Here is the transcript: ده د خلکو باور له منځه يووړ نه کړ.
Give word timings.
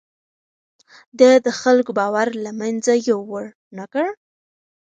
ده 1.19 1.31
د 1.45 1.47
خلکو 1.61 1.91
باور 1.99 2.27
له 2.43 2.51
منځه 2.61 2.93
يووړ 3.09 3.45
نه 3.77 3.85
کړ. 3.93 4.07